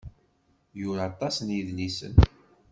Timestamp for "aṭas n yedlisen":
1.09-2.13